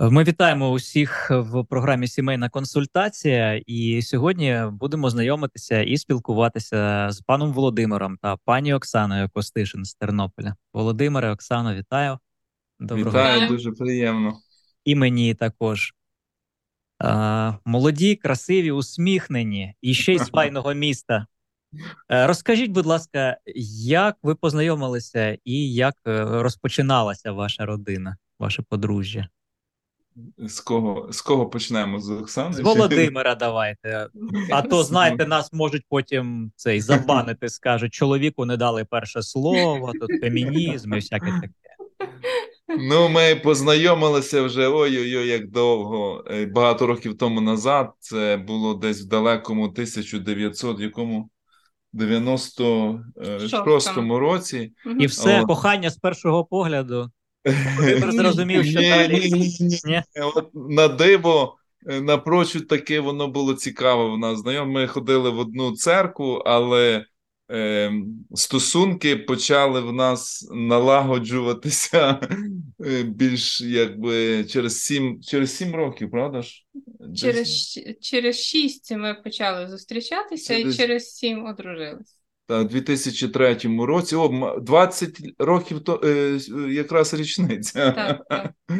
[0.00, 7.52] Ми вітаємо усіх в програмі Сімейна консультація, і сьогодні будемо знайомитися і спілкуватися з паном
[7.52, 10.56] Володимиром та пані Оксаною Костишин з Тернополя.
[10.72, 12.18] Володимире, Оксано, вітаю.
[12.80, 13.48] Доброго Вітаю, дня.
[13.48, 14.38] дуже приємно.
[14.84, 15.94] І мені також.
[16.98, 21.26] А, молоді, красиві, усміхнені і ще й з файного міста.
[22.10, 23.36] Е, Розкажіть, будь ласка,
[23.84, 29.28] як ви познайомилися і як е, розпочиналася ваша родина, ваше подружжя?
[30.38, 32.00] З кого, з кого почнемо?
[32.00, 32.54] З Оксани?
[32.54, 34.08] З чи- Володимира давайте.
[34.52, 40.20] А то, знаєте, нас можуть потім цей забанити, скажуть, чоловіку не дали перше слово, тут
[40.20, 41.50] фемінізм і всяке таке.
[42.78, 46.24] Ну, ми познайомилися вже ой-ой-ой, як довго.
[46.30, 47.90] Е, Багато років тому назад.
[48.00, 51.30] Це було десь в далекому 1900 якому
[51.94, 54.72] 96-му році.
[55.00, 55.46] І все, От.
[55.46, 57.10] кохання з першого погляду.
[57.46, 59.30] Володимир зрозумів, що Ні, далі.
[59.30, 59.80] ні, ні, ні.
[59.84, 60.02] Ні?
[60.34, 64.38] От на диво, е, напрочуд таки воно було цікаво в нас.
[64.38, 67.04] Знайом, ми ходили в одну церкву, але
[67.50, 67.92] е,
[68.34, 72.20] стосунки почали в нас налагоджуватися
[72.86, 76.64] е, більш якби через сім, через сім років, правда ж?
[77.16, 82.15] Через, через шість ми почали зустрічатися Це і через сім одружилися.
[82.48, 86.38] Та, в 2003 році, о, м- 20 років то е,
[86.70, 87.90] якраз річниця.
[87.92, 88.52] Так, так.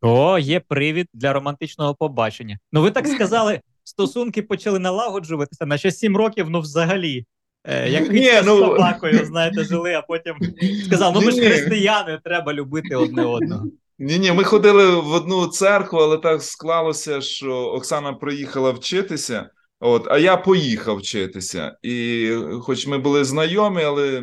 [0.00, 2.58] О, є привід для романтичного побачення.
[2.72, 7.24] Ну, ви так сказали, стосунки почали налагоджуватися, наче сім років, ну взагалі.
[7.64, 10.34] Е, як Ні, кицька з ну- собакою, знаєте, жили, а потім
[10.86, 13.64] сказав: ну ми ж християни, треба любити одне одного.
[13.98, 19.50] Ні, ні, ми ходили в одну церкву, але так склалося, що Оксана приїхала вчитися,
[19.80, 21.78] от, а я поїхав вчитися.
[21.82, 24.22] І хоч ми були знайомі, але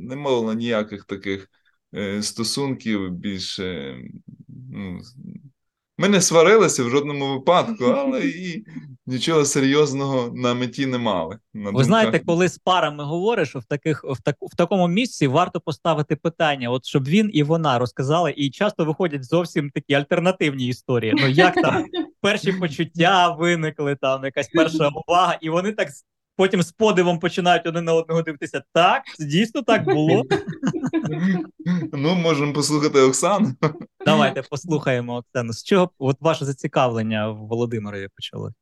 [0.00, 1.50] не було ніяких таких
[1.94, 3.96] е, стосунків більше.
[4.48, 5.00] Ну,
[6.00, 8.64] ми не сварилися в жодному випадку, але і
[9.06, 11.38] нічого серйозного на меті не мали.
[11.54, 15.60] На Ви знаєте, коли з парами говориш, в таких в, так, в такому місці варто
[15.60, 21.14] поставити питання, от щоб він і вона розказали, і часто виходять зовсім такі альтернативні історії.
[21.16, 21.84] Ну як там
[22.20, 25.88] перші почуття виникли, там якась перша увага, і вони так
[26.40, 28.62] потім з подивом починають один на одного дивитися.
[28.72, 30.24] Так, дійсно так було.
[31.92, 33.54] Ну, можемо послухати Оксану.
[34.06, 35.52] Давайте послухаємо Оксану.
[35.52, 38.52] З чого от ваше зацікавлення в Володимирові почали?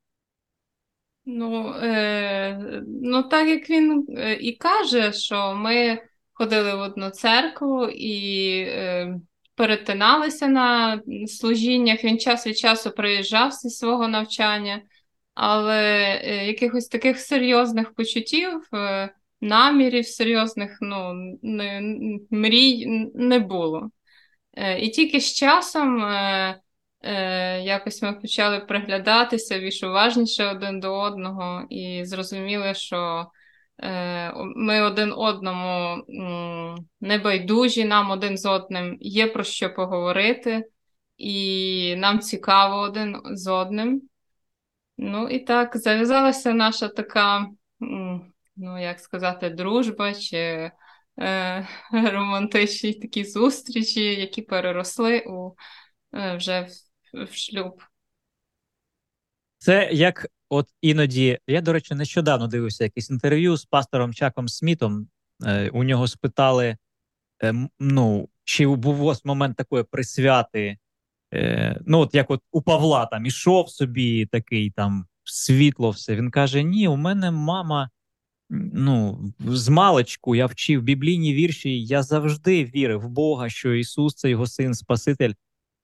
[1.26, 6.02] Ну, е, ну, так як він е, і каже, що ми
[6.32, 9.14] ходили в одну церкву і е,
[9.54, 12.04] перетиналися на служіннях.
[12.04, 14.82] Він час від часу приїжджав зі свого навчання,
[15.40, 15.82] але
[16.24, 21.12] е, якихось таких серйозних почуттів, е, намірів серйозних, ну,
[21.42, 21.80] не,
[22.30, 23.90] мрій не було.
[24.54, 26.00] Е, І тільки з часом
[27.62, 33.26] якось ми почали приглядатися більш уважніше один до одного і зрозуміли, що
[34.56, 35.96] ми один одному
[37.00, 40.64] небайдужі, нам один з одним є про що поговорити,
[41.18, 44.07] і нам цікаво один з одним.
[44.98, 47.46] Ну і так зав'язалася наша така,
[48.56, 50.70] ну як сказати, дружба чи
[51.18, 55.54] е, романтичні такі зустрічі, які переросли у
[56.14, 56.68] е, вже
[57.12, 57.82] в, в шлюб.
[59.58, 61.38] Це як от іноді.
[61.46, 65.08] Я, до речі, нещодавно дивився якесь інтерв'ю з пастором Чаком Смітом.
[65.46, 66.76] Е, у нього спитали:
[67.42, 70.78] е, ну, чи був у вас момент такої присвяти?
[71.34, 76.16] Е, ну, от як от у Павла там ішов собі такий там світло, все.
[76.16, 77.90] Він каже: Ні, у мене мама.
[78.50, 81.84] Ну, з маличку я вчив біблійні вірші.
[81.84, 85.32] Я завжди вірив в Бога, що Ісус це його син, Спаситель.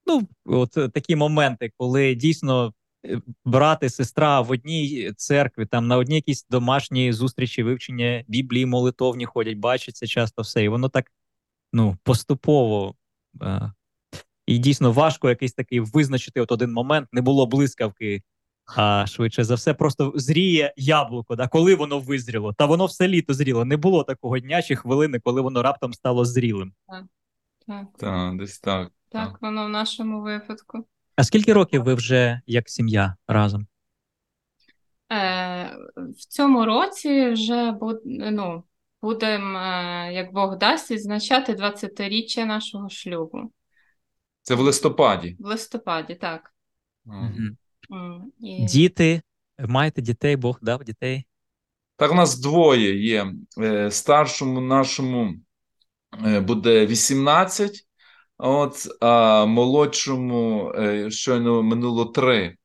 [0.05, 2.73] Ну, от такі моменти, коли дійсно
[3.05, 8.65] е, брат і сестра в одній церкві, там на одній якісь домашні зустрічі, вивчення Біблії,
[8.65, 10.63] молитовні ходять, бачаться часто все.
[10.63, 11.11] І воно так
[11.73, 12.95] ну, поступово.
[13.41, 13.71] Е,
[14.45, 18.23] і дійсно важко якийсь такий визначити от один момент, не було блискавки,
[18.75, 22.53] а швидше за все, просто зріє яблуко, да, коли воно визріло.
[22.53, 23.65] Та воно все літо зріло.
[23.65, 26.73] Не було такого дня чи хвилини, коли воно раптом стало зрілим.
[27.67, 28.91] Так, Так, десь так.
[29.09, 30.85] так, воно в нашому випадку.
[31.15, 33.67] А скільки років ви вже як сім'я разом?
[35.11, 38.63] Е, в цьому році вже буд, ну,
[39.01, 43.51] будемо, е, як Бог дасть, відзначати 20-річчя нашого шлюбу.
[44.45, 45.35] Це в листопаді.
[45.39, 46.53] В листопаді, так.
[47.07, 47.57] М,
[48.39, 48.65] І...
[48.65, 49.21] Діти,
[49.59, 51.25] маєте дітей, Бог дав дітей.
[51.97, 53.33] Так, у нас двоє є.
[53.59, 55.33] Е, Старшому нашому
[56.25, 57.87] е, буде 18,
[58.37, 62.55] от, а молодшому е, щойно минуло 3.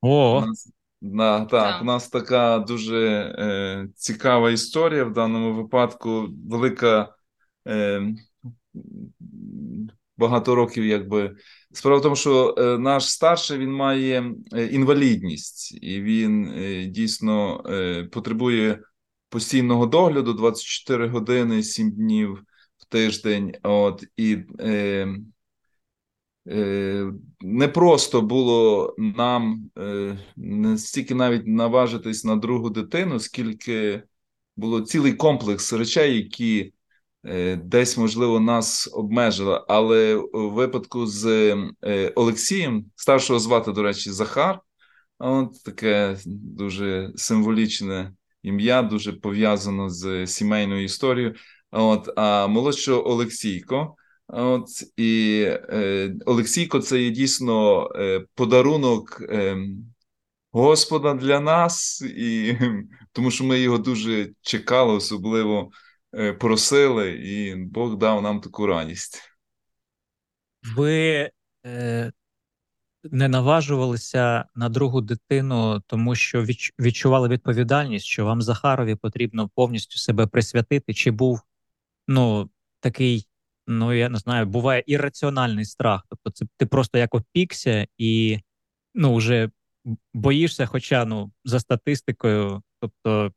[0.00, 1.82] О, У нас, да, так, Так.
[1.82, 3.06] у нас така дуже
[3.38, 6.28] е, цікава історія в даному випадку.
[6.50, 7.14] Велика
[7.68, 8.02] е,
[10.16, 11.36] багато років, якби.
[11.72, 17.62] Справа в тому, що е, наш старший він має е, інвалідність, і він е, дійсно
[18.12, 18.80] потребує
[19.28, 22.42] постійного догляду 24 години, 7 днів
[22.78, 23.54] в тиждень.
[23.62, 25.06] От, і е,
[26.48, 34.02] Е, Не просто було нам е, не стільки навіть наважитись на другу дитину, скільки
[34.56, 36.72] було цілий комплекс речей, які
[37.64, 39.64] десь, можливо, нас обмежили.
[39.68, 41.26] Але у випадку з
[41.82, 44.60] е, Олексієм, старшого звати, до речі, Захар,
[45.18, 48.12] от таке дуже символічне
[48.42, 51.34] ім'я, дуже пов'язано з сімейною історією.
[51.70, 53.96] От, а молодшого Олексійко.
[54.28, 59.56] От і е, Олексійко, це є дійсно е, подарунок е,
[60.52, 62.56] Господа для нас, і
[63.12, 65.83] тому що ми його дуже чекали, особливо е,
[66.40, 69.34] просили, і Бог дав нам таку радість.
[70.76, 71.30] ви
[71.66, 72.12] е,
[73.10, 76.44] не наважувалися на другу дитину, тому що
[76.80, 81.40] відчували відповідальність, що вам Захарові потрібно повністю себе присвятити, чи був
[82.08, 82.50] ну
[82.80, 83.26] такий,
[83.66, 86.02] ну я не знаю, буває ірраціональний страх.
[86.08, 88.40] Тобто, це ти просто як опікся і
[88.94, 89.50] ну вже
[90.14, 93.32] боїшся, хоча ну за статистикою, тобто.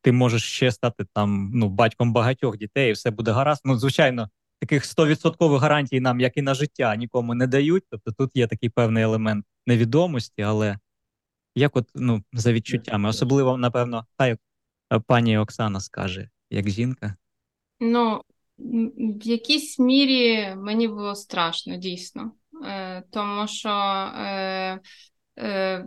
[0.00, 3.62] Ти можеш ще стати там ну батьком багатьох дітей, і все буде гаразд.
[3.64, 4.30] Ну, звичайно,
[4.60, 7.84] таких 100% гарантій нам, як і на життя, нікому не дають.
[7.90, 10.78] Тобто тут є такий певний елемент невідомості, але
[11.54, 14.36] як от ну за відчуттями, особливо, напевно, хай
[14.92, 17.16] е, пані Оксана скаже, як жінка.
[17.80, 18.22] Ну,
[18.58, 22.32] в якійсь мірі мені було страшно, дійсно.
[22.66, 24.80] Е, тому що е,
[25.38, 25.84] е,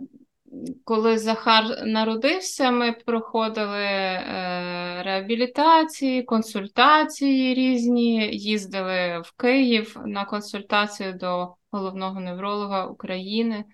[0.84, 11.54] коли Захар народився, ми проходили е, реабілітації, консультації різні, їздили в Київ на консультацію до
[11.70, 13.64] головного невролога України,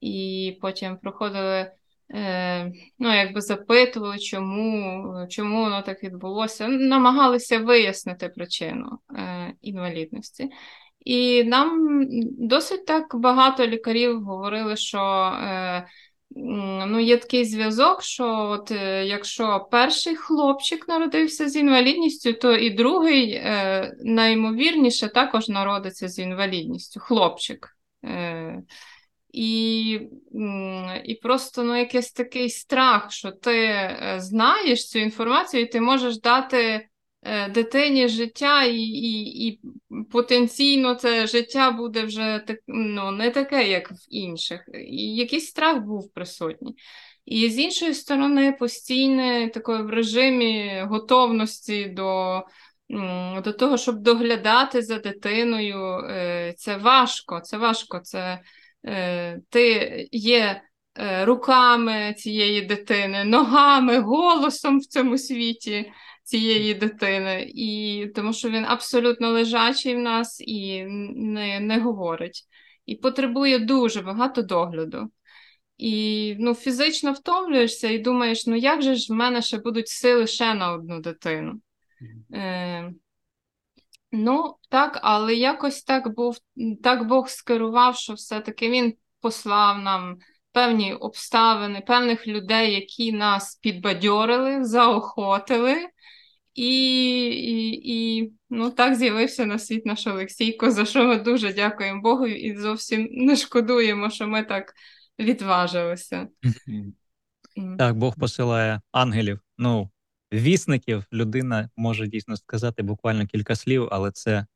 [0.00, 1.72] і потім проходили.
[2.10, 6.68] Е, ну, якби запитували, чому, чому воно так відбулося.
[6.68, 10.50] Намагалися вияснити причину е, інвалідності.
[11.04, 12.00] І нам
[12.48, 15.86] досить так багато лікарів говорили, що е,
[16.86, 22.70] ну, є такий зв'язок, що от, е, якщо перший хлопчик народився з інвалідністю, то і
[22.70, 27.76] другий е, найімовірніше також народиться з інвалідністю, хлопчик.
[28.04, 28.62] Е,
[29.32, 29.90] і,
[31.04, 36.88] і просто ну, якийсь такий страх, що ти знаєш цю інформацію, і ти можеш дати
[37.50, 39.60] дитині життя, і, і, і
[40.10, 44.68] потенційно це життя буде вже так, ну, не таке, як в інших.
[44.88, 46.74] І якийсь страх був присутній.
[47.24, 52.42] І з іншої сторони, постійне таке в режимі готовності до.
[53.44, 57.98] До того, щоб доглядати за дитиною, е, це важко, це важко.
[57.98, 58.40] Це
[58.86, 60.62] е, ти є
[60.98, 65.92] е, руками цієї дитини, ногами, голосом в цьому світі
[66.24, 72.42] цієї дитини, і тому що він абсолютно лежачий в нас і не, не говорить,
[72.86, 75.10] і потребує дуже багато догляду.
[75.76, 80.26] І ну, фізично втомлюєшся і думаєш, ну як же ж в мене ще будуть сили
[80.26, 81.60] ще на одну дитину?
[82.34, 82.92] Е,
[84.16, 86.36] Ну, так, але якось так був,
[86.82, 90.18] так Бог скерував, що все-таки він послав нам
[90.52, 95.76] певні обставини, певних людей, які нас підбадьорили, заохотили.
[96.54, 102.02] І, і, і ну, так з'явився на світ наш Олексійко, за що ми дуже дякуємо
[102.02, 104.72] Богу і зовсім не шкодуємо, що ми так
[105.18, 106.28] відважилися.
[107.78, 109.40] Так, Бог посилає ангелів.
[109.58, 109.90] Ну
[110.32, 114.46] вісників людина може дійсно сказати буквально кілька слів, але це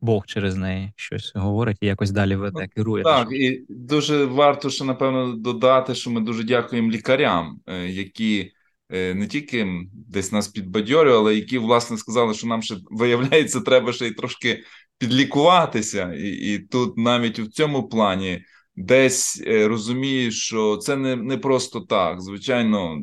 [0.00, 3.04] Бог через неї щось говорить і якось далі веде, керує.
[3.04, 8.52] Так, і дуже варто ще, напевно, додати, що ми дуже дякуємо лікарям, е, які
[8.90, 14.06] не тільки десь нас підбадьорювали, але які, власне, сказали, що нам ще виявляється, треба ще
[14.06, 14.64] й трошки
[14.98, 16.12] підлікуватися.
[16.12, 18.44] І, і тут навіть в цьому плані
[18.76, 22.20] десь е, розумієш, що це не, не просто так.
[22.20, 22.98] Звичайно,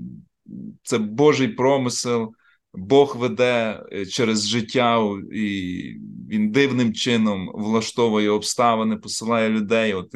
[0.84, 2.34] це Божий промисел.
[2.74, 5.00] Бог веде е, через життя,
[5.34, 5.84] і
[6.30, 10.16] він дивним чином влаштовує обставини, посилає людей, от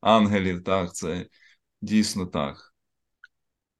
[0.00, 0.64] ангелів.
[0.64, 1.26] Так, це
[1.82, 2.74] дійсно так.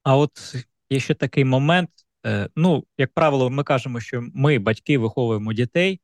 [0.03, 0.57] А от
[0.91, 1.91] є ще такий момент.
[2.27, 6.01] е, Ну, як правило, ми кажемо, що ми, батьки, виховуємо дітей,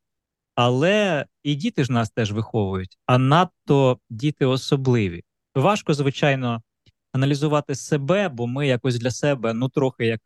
[0.55, 5.25] але і діти ж нас теж виховують, а надто діти особливі.
[5.55, 6.63] Важко, звичайно,
[7.13, 10.21] аналізувати себе, бо ми якось для себе, ну, трохи як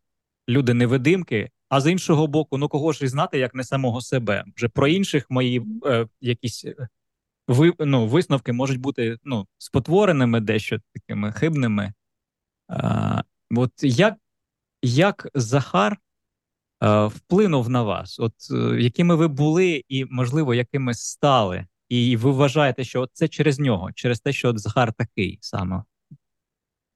[0.49, 1.51] люди-невидимки.
[1.69, 4.45] А з іншого боку, ну кого ж і знати, як не самого себе.
[4.57, 6.89] Вже про інших мої е, якісь е,
[7.49, 11.93] ви, ну, висновки можуть бути ну, спотвореними, дещо такими хибними.
[12.69, 14.15] А, От як,
[14.87, 15.97] як Захар
[16.83, 18.21] е, вплинув на вас?
[18.21, 21.66] От е, якими ви були, і, можливо, якими стали?
[21.88, 25.83] І ви вважаєте, що от це через нього, через те, що от Захар такий саме?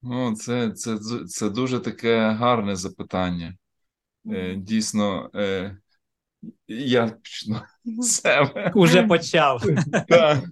[0.03, 3.55] Ну, це, це, це дуже таке гарне запитання.
[4.33, 5.77] Е, Дійсно, е,
[6.69, 7.61] я почну
[8.03, 8.73] себе.
[8.75, 9.63] Уже почав.
[10.09, 10.45] Так,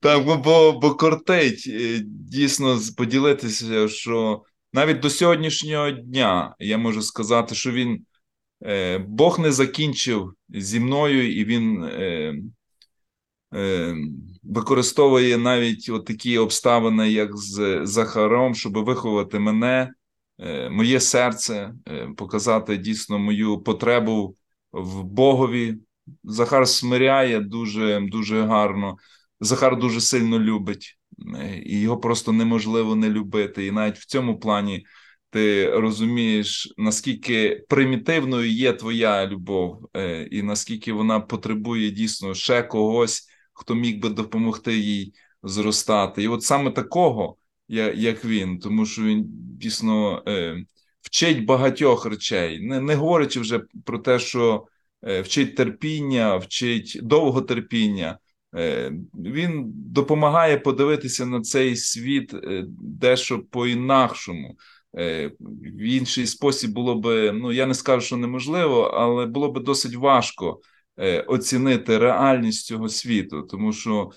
[0.00, 7.02] так бо, бо, бо кортить е, дійсно поділитися, що навіть до сьогоднішнього дня я можу
[7.02, 8.06] сказати, що він
[8.62, 12.34] е, Бог не закінчив зі мною, і він е,
[13.54, 13.94] е,
[14.42, 19.92] використовує навіть от такі обставини, як з Захаром, щоб виховати мене,
[20.38, 24.36] е, моє серце, е, показати дійсно мою потребу
[24.72, 25.76] в Богові.
[26.24, 28.96] Захар смиряє дуже, дуже гарно.
[29.40, 30.98] Захар дуже сильно любить,
[31.64, 33.66] і його просто неможливо не любити.
[33.66, 34.86] І навіть в цьому плані
[35.30, 43.28] ти розумієш, наскільки примітивною є твоя любов, е, і наскільки вона потребує дійсно ще когось,
[43.52, 46.22] хто міг би допомогти їй зростати.
[46.22, 47.36] І от саме такого,
[47.94, 49.24] як він, тому що він
[49.58, 50.64] дійсно е,
[51.00, 54.66] вчить багатьох речей, не, не говорячи вже про те, що
[55.02, 58.18] е, вчить терпіння, вчить довготерпіння.
[58.56, 64.56] Е, Він допомагає подивитися на цей світ е, дещо по-інакшому.
[64.98, 69.60] Е, В інший спосіб було би, ну я не скажу, що неможливо, але було би
[69.60, 70.60] досить важко
[71.26, 74.10] оцінити реальність цього світу, тому що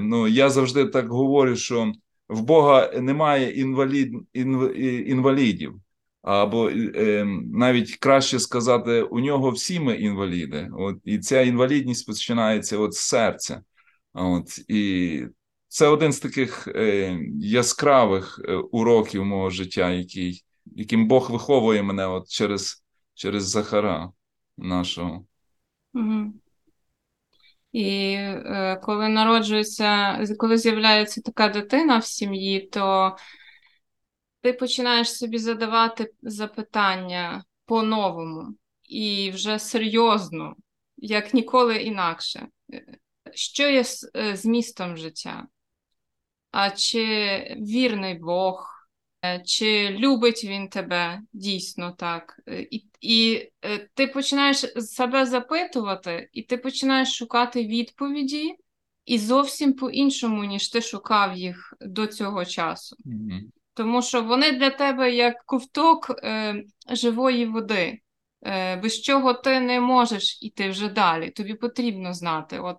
[0.00, 1.92] ну я завжди так говорю, що
[2.28, 4.76] в Бога немає інвалід, інв,
[5.08, 5.74] інвалідів.
[6.22, 10.70] Або е, навіть краще сказати, у нього всі ми інваліди.
[10.72, 13.62] От і ця інвалідність починається от з серця.
[14.12, 15.22] От і
[15.68, 22.06] це один з таких е, яскравих е, уроків мого життя, який, яким Бог виховує мене
[22.06, 22.84] от через,
[23.14, 24.10] через Захара
[24.58, 25.24] нашого.
[25.92, 26.34] Мгм.
[27.72, 28.18] І
[28.82, 33.16] коли народжується, коли з'являється така дитина в сім'ї, то
[34.40, 38.54] ти починаєш собі задавати запитання по-новому
[38.88, 40.54] і вже серйозно,
[40.96, 42.46] як ніколи інакше.
[43.34, 45.46] Що є с- е, змістом життя?
[46.50, 47.04] А чи
[47.60, 48.66] вірний Бог?
[49.24, 52.40] Е, Чи любить він тебе дійсно так?
[52.48, 53.48] Е, І, і
[53.94, 58.56] ти починаєш себе запитувати, і ти починаєш шукати відповіді,
[59.04, 62.96] і зовсім по-іншому, ніж ти шукав їх до цього часу.
[63.04, 63.52] Мгм.
[63.74, 68.00] Тому що вони для тебе як ковток е, живої води,
[68.46, 71.30] е, без чого ти не можеш іти вже далі.
[71.30, 72.76] Тобі потрібно знати, от,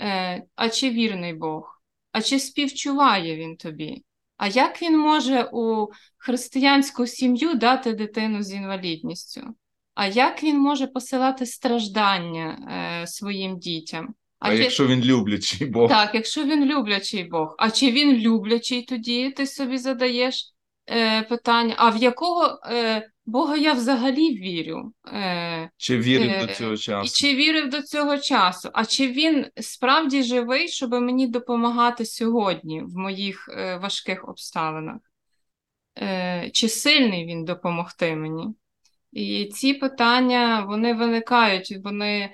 [0.00, 4.04] е, а чи вірний Бог, а чи співчуває він тобі?
[4.36, 5.86] А як він може у
[6.16, 9.54] християнську сім'ю дати дитину з інвалідністю?
[9.94, 12.68] А як він може посилати страждання
[13.02, 14.14] е, своїм дітям?
[14.38, 17.54] А, є- якщо він люблячий Бог, так, якщо він люблячий Бог.
[17.58, 20.52] А чи він люблячий тоді, ти собі задаєш
[20.90, 24.92] е, питання, а в якого е, Бога я взагалі вірю?
[25.12, 27.16] Е, чи вірив е, до цього і часу?
[27.20, 28.70] чи вірив до цього часу?
[28.72, 34.96] А чи він справді живий, щоб мені допомагати сьогодні в моїх е, важких обставинах?
[35.98, 38.54] Е, чи сильний він допомогти мені?
[39.12, 42.32] І ці питання вони виникають, вони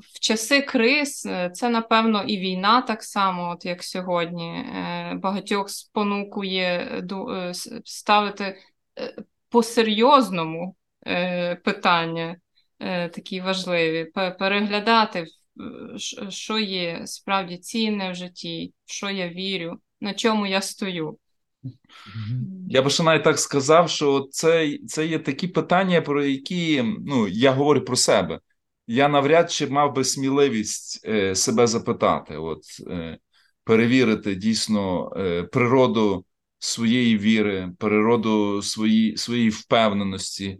[0.00, 5.70] в часи криз, е, це напевно і війна так само, от як сьогодні, е, багатьох
[5.70, 7.52] спонукує е,
[7.84, 9.14] ставити е,
[9.48, 12.36] по-серйозному е, питання
[12.80, 14.04] е, такі важливі,
[14.38, 15.28] переглядати, е,
[16.30, 21.18] що є справді цінне в житті, в що я вірю, на чому я стою.
[22.68, 27.28] Я би ще навіть так сказав, що це, це є такі питання, про які ну,
[27.28, 28.40] я говорю про себе.
[28.90, 33.18] Я навряд чи мав би сміливість е, себе запитати, от, е,
[33.64, 36.24] перевірити дійсно е, природу
[36.58, 40.58] своєї віри, природу свої, своєї впевненості,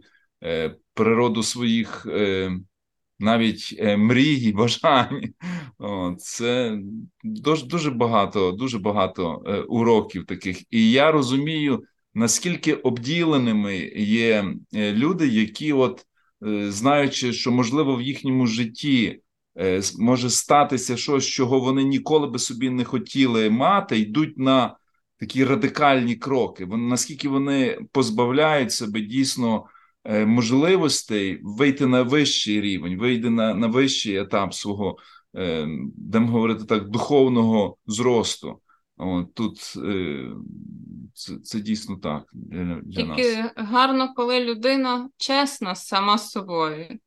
[0.93, 2.07] природу своїх
[3.19, 5.21] навіть мрій і бажань.
[6.17, 6.77] Це
[7.23, 10.63] дуже, дуже багато, дуже багато уроків таких.
[10.69, 11.83] І я розумію,
[12.13, 16.05] наскільки обділеними є люди, які, от,
[16.69, 19.21] знаючи, що можливо в їхньому житті
[19.59, 24.77] е, може статися щось, чого вони ніколи би собі не хотіли мати, йдуть на
[25.17, 26.65] такі радикальні кроки.
[26.65, 29.65] Вони, наскільки вони позбавляють себе дійсно
[30.03, 34.97] е, можливостей вийти на вищий рівень, вийти на, на вищий етап свого,
[35.35, 38.59] е, будемо говорити так, духовного зросту.
[39.33, 40.25] Тут е,
[41.19, 43.17] це, це дійсно так для, для нас.
[43.17, 46.99] Тільки гарно, коли людина чесна сама з собою.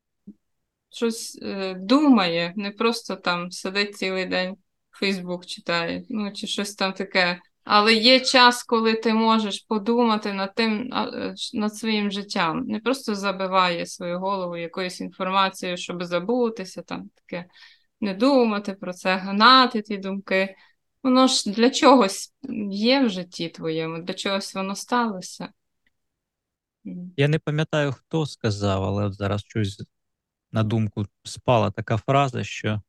[0.91, 4.57] Щось е, думає, не просто там сидить цілий день
[4.91, 7.41] Фейсбук читає, ну чи щось там таке.
[7.65, 12.65] Але є час, коли ти можеш подумати над тим, е, над своїм життям.
[12.67, 17.47] Не просто забиває свою голову якоюсь інформацією, щоб забутися, там таке,
[18.01, 20.55] не думати про це, гнати ті думки.
[21.03, 22.35] Воно ж для чогось
[22.71, 25.49] є в житті твоєму, для чогось воно сталося.
[27.17, 29.83] Я не пам'ятаю, хто сказав, але от зараз щось
[30.53, 32.83] на думку спала така фраза, що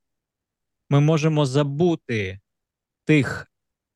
[0.90, 2.40] ми можемо забути
[3.06, 3.48] тих,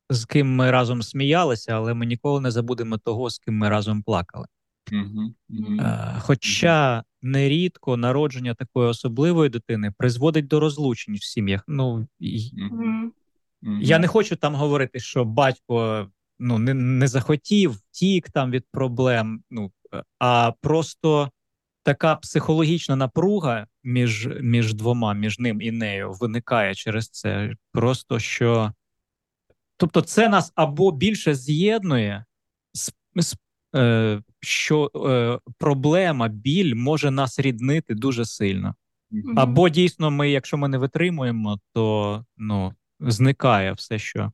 [0.09, 4.03] з ким ми разом сміялися, але ми ніколи не забудемо того, з ким ми разом
[4.03, 4.47] плакали.
[5.79, 11.63] Е, Хоча нерідко народження такої особливої дитини призводить до розлучень в сім'ях.
[11.67, 12.07] Ну,
[13.61, 16.07] Я не хочу там говорити, що батько
[16.39, 19.43] ну, не, не захотів, втік там від проблем.
[19.51, 19.71] Ну,
[20.19, 21.31] а просто
[21.83, 27.53] така психологічна напруга між, між двома, між ним і нею, виникає через це.
[27.71, 28.73] Просто що.
[29.77, 32.25] Тобто, це нас або більше з'єднує,
[32.73, 33.35] з, з,
[33.75, 38.75] е, що е, проблема, біль може нас ріднити дуже сильно.
[39.35, 44.31] Або дійсно, ми, якщо ми не витримуємо, то ну, зникає все, що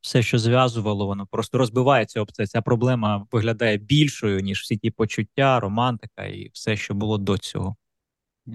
[0.00, 2.46] все, що зв'язувало, воно просто розбивається об це.
[2.46, 7.76] Ця проблема виглядає більшою, ніж всі ті почуття, романтика і все, що було до цього.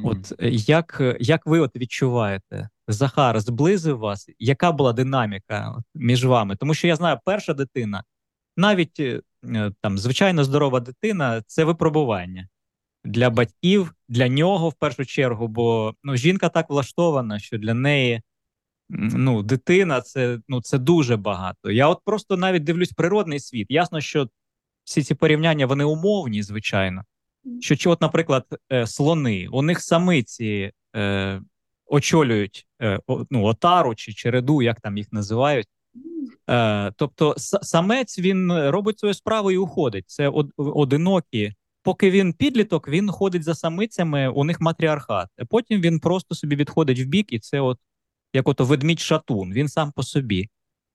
[0.04, 2.70] От е, як, е, як ви от відчуваєте?
[2.88, 4.30] Захар зблизив вас?
[4.39, 6.56] Яка була динаміка між вами?
[6.56, 8.04] Тому що я знаю, перша дитина,
[8.58, 9.22] навіть е,
[9.82, 12.48] там звичайно здорова дитина це випробування
[13.04, 18.22] для батьків, для нього в першу чергу, бо ну, жінка так влаштована, що для неї
[18.89, 21.71] ну, дитина це, ну, це дуже багато.
[21.71, 23.67] Я от просто навіть дивлюсь природний світ.
[23.69, 24.28] Ясно, що
[24.84, 27.04] всі ці порівняння вони умовні, звичайно.
[27.60, 31.41] Що, чи от, наприклад, е, слони, у них самиці е,
[31.86, 35.67] очолюють е, о- ну, отару чи череду, як там їх називають.
[36.49, 40.04] Е, тобто, самець він робить свою справу і уходить.
[40.08, 41.54] Це од- одинокі.
[41.84, 45.28] Поки він підліток, він ходить за самицями, у них матріархат.
[45.49, 47.78] Потім він просто собі відходить в бік, і це от
[48.34, 50.50] як ото ведмідь шатун, він сам по собі.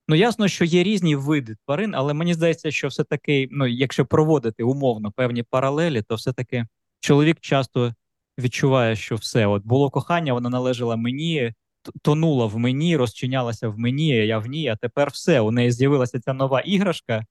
[0.09, 4.63] Ну, ясно, що є різні види тварин, але мені здається, що все-таки, ну, якщо проводити
[4.63, 6.67] умовно певні паралелі, то все-таки
[7.01, 7.95] чоловік часто
[8.39, 13.79] відчуває, що все, от було кохання, воно належало мені, т- тонуло в мені, розчинялося в
[13.79, 15.41] мені, я в ній, а тепер все.
[15.41, 17.25] У неї з'явилася ця нова іграшка,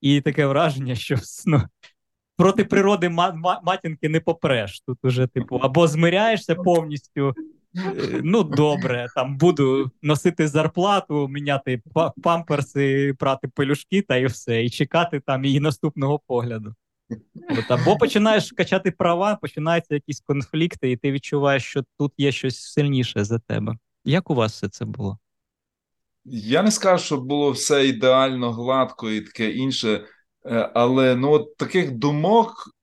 [0.00, 1.62] і таке враження, що ну,
[2.36, 4.80] проти природи ма- ма- матінки не попреш.
[4.80, 7.34] Тут уже, типу, або змиряєшся повністю.
[7.76, 11.82] Е, Ну, добре, там буду носити зарплату, міняти
[12.22, 16.74] памперси, прати пелюшки та і все, і чекати там її наступного погляду.
[17.50, 22.58] От, або починаєш качати права, починаються якісь конфлікти, і ти відчуваєш, що тут є щось
[22.58, 23.76] сильніше за тебе.
[24.04, 25.18] Як у вас все це було?
[26.24, 30.04] Я не скажу, що було все ідеально, гладко і таке інше,
[30.46, 32.74] е, але ну, от таких думок,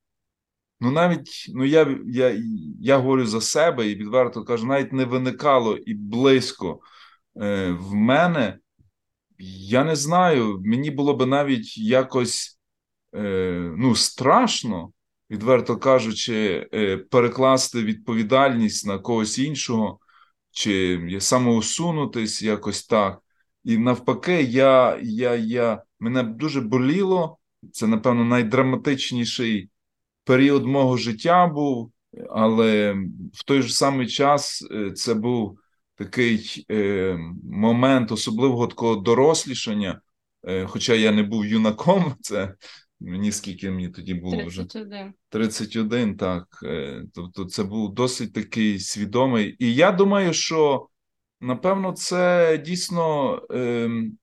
[0.80, 2.42] ну навіть ну, я, я,
[2.82, 6.80] я говорю за себе і відверто кажу, навіть не виникало і близько
[7.42, 8.58] е, в мене.
[9.70, 12.60] Я не знаю, мені було би навіть якось
[13.16, 14.92] е, ну, страшно,
[15.30, 20.00] відверто кажучи, е, перекласти відповідальність на когось іншого,
[20.52, 23.20] чи самоусунутись якось так.
[23.64, 27.38] І навпаки, я, я, я, мене дуже боліло.
[27.72, 29.70] Це, напевно, найдраматичніший
[30.28, 31.92] період мого життя був,
[32.30, 32.94] але
[33.34, 35.60] в той же самий час е, це був
[35.96, 40.02] такий е, момент особливого такого дорослішання.
[40.48, 42.56] Е, хоча я не був юнаком, це
[43.00, 45.14] мені скільки мені тоді було вже 31.
[45.30, 46.48] 31, так.
[47.14, 49.56] Тобто це був досить такий свідомий.
[49.60, 50.88] І я думаю, що
[51.42, 54.18] напевно це дійсно ем,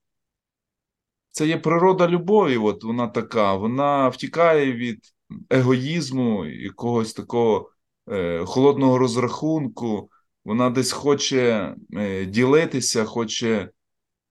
[1.31, 2.57] це є природа любові.
[2.57, 5.14] От вона така, вона втікає від
[5.51, 7.71] егоїзму, якогось такого
[8.11, 10.11] е, холодного розрахунку.
[10.45, 13.71] Вона десь хоче е, ділитися, хоче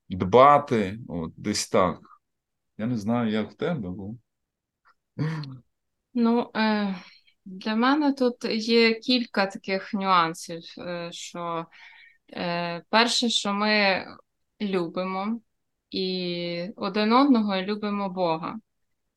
[0.09, 0.99] дбати.
[1.07, 1.99] От десь так.
[2.77, 4.15] Я не знаю, як в тебе було.
[6.13, 6.95] Ну, е,
[7.45, 11.65] для мене тут є кілька таких нюансів, е, що
[12.33, 14.05] е, перше, що ми
[14.61, 15.41] любимо
[15.91, 18.55] і один одного любимо Бога.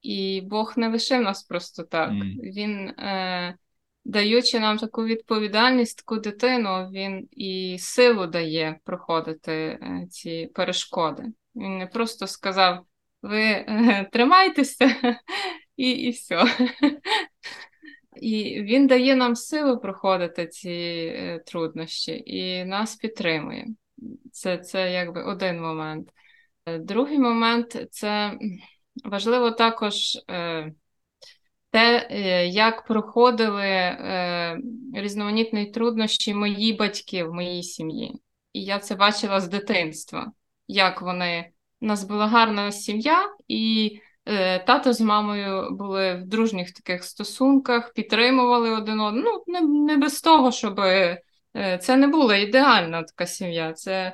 [0.07, 2.11] І Бог не лишив нас просто так.
[2.11, 2.37] Мгм.
[2.43, 3.57] Він, е,
[4.05, 11.25] даючи нам таку відповідальність, таку дитину, він і силу дає проходити е, ці перешкоди.
[11.57, 12.87] Він не просто сказав:
[13.23, 14.97] ви е, тримайтеся
[15.77, 16.45] і, і все.
[18.17, 23.67] І він дає нам силу проходити ці е, труднощі і нас підтримує.
[24.33, 26.09] Це, це якби один момент.
[26.67, 28.39] Е, Другий момент це
[29.05, 29.95] важливо також
[30.31, 30.73] е,
[31.71, 34.59] те, е, як проходили е,
[34.95, 38.21] різноманітні труднощі мої батьки в моїй сім'ї.
[38.53, 40.33] І я це бачила з дитинства,
[40.69, 41.51] як вони.
[41.81, 47.93] У нас була гарна сім'я, і е, тато з мамою були в дружніх таких стосунках,
[47.93, 49.43] підтримували один одного.
[49.47, 51.23] Ну, не, не без того, щоб е,
[51.83, 53.73] це не була ідеальна така сім'я.
[53.73, 54.13] Це,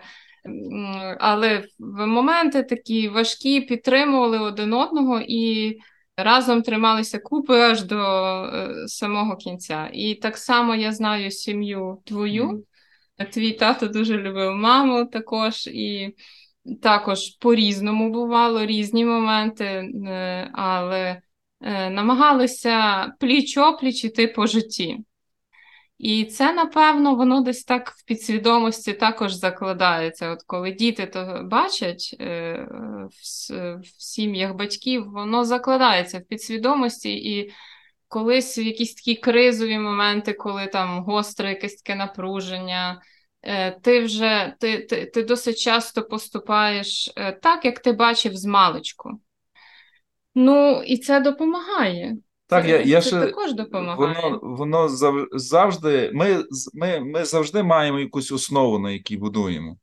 [1.18, 5.76] але в моменти такі важкі підтримували один одного і
[6.16, 9.90] разом трималися купи аж до е, самого кінця.
[9.92, 12.64] І так само я знаю сім'ю твою.
[13.32, 16.14] Твій тато дуже любив маму також, і
[16.82, 21.22] також по-різному бувало, різні моменти, е, але
[21.60, 24.98] е, намагалися пліч-опліч іти по житті.
[26.02, 30.30] І це, напевно, воно десь так в підсвідомості також закладається.
[30.30, 32.66] От коли діти то бачать е,
[33.10, 37.52] в, сім'ях батьків, воно закладається в підсвідомості, і
[38.08, 43.02] колись в якісь такі кризові моменти, коли там гостре якесь таке напруження,
[43.42, 48.44] е, ти вже ти, ти, ти досить часто поступаєш е, так, як ти бачив з
[48.44, 49.10] маличку.
[50.34, 52.16] Ну, і це допомагає.
[52.52, 54.14] Так, я, я це ще також допомагає.
[54.30, 56.10] воно, воно зав- завжди.
[56.14, 59.76] Ми, ми, ми завжди маємо якусь основу, на якій будуємо.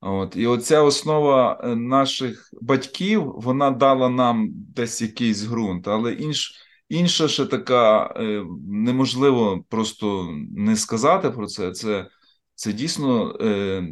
[0.00, 6.54] От, і оця основа е, наших батьків, вона дала нам десь якийсь ґрунт, але інш,
[6.88, 11.70] інша ще така е, неможливо просто не сказати про це.
[11.72, 12.06] Це,
[12.54, 13.82] це дійсно е,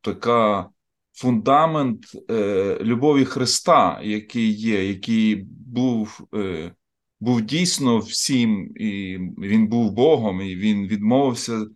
[0.00, 0.68] така
[1.12, 1.98] фундамент
[2.30, 6.20] е, любові Христа, який є, який був.
[6.34, 6.72] Е,
[7.20, 11.66] був дійсно всім, і він був Богом, і він відмовився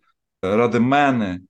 [0.41, 1.41] ради мене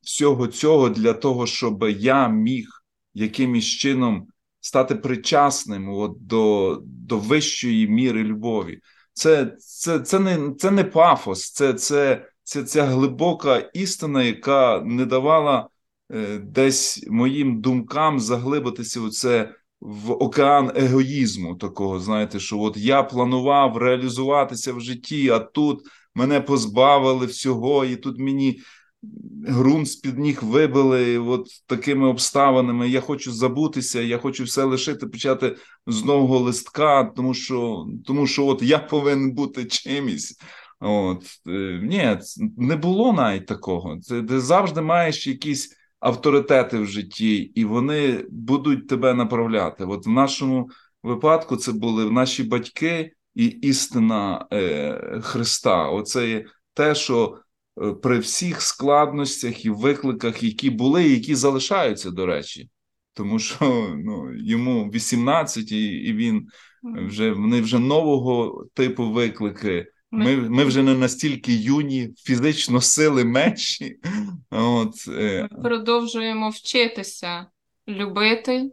[0.00, 2.68] всього цього для того, щоб я міг
[3.14, 4.26] якимось чином
[4.60, 8.80] стати причасним от, до, до вищої міри любові.
[9.12, 15.06] Це, це, це, не, це не пафос, це, це, це ця глибока істина, яка не
[15.06, 15.68] давала
[16.12, 23.02] е, десь моїм думкам заглибитися у це в океан егоїзму такого, знаєте, що от я
[23.02, 25.80] планував реалізуватися в житті, а тут
[26.14, 28.60] мене позбавили всього, і тут мені
[29.48, 32.88] ґрунт з-під ніг вибили от такими обставинами.
[32.88, 35.56] Я хочу забутися, я хочу все лишити, почати
[35.86, 40.38] з нового листка, тому що, тому що от я повинен бути чимось.
[40.80, 42.18] От е, ні,
[42.56, 43.98] не було навіть такого.
[44.00, 49.84] Це ти завжди маєш якісь авторитети в житті, і вони будуть тебе направляти.
[49.84, 50.70] От в нашому
[51.02, 55.88] випадку це були наші батьки і істина е, Христа.
[55.88, 57.38] Оце є те, що
[57.82, 62.70] е, при всіх складностях і викликах, які були, і які залишаються, до речі.
[63.14, 66.46] Тому що ну, йому 18, і, і він
[66.82, 69.86] вже вони вже нового типу виклики.
[70.16, 73.96] Ми, ми вже не настільки юні, фізично сили менші.
[74.50, 77.46] От, е, Ми продовжуємо вчитися
[77.88, 78.70] любити,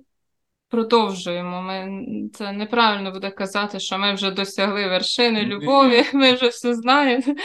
[0.69, 1.61] продовжуємо.
[1.61, 7.23] Ми, це неправильно буде казати, що ми вже досягли вершини любові, ми вже все знаємо.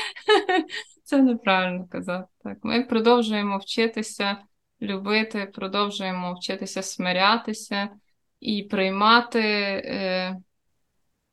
[1.04, 2.26] Це неправильно казати.
[2.44, 2.58] Так.
[2.62, 4.36] Ми продовжуємо вчитися
[4.82, 7.88] любити, продовжуємо вчитися смирятися
[8.40, 10.36] і приймати е,